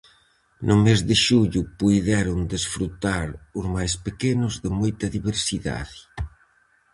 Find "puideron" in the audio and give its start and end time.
1.79-2.39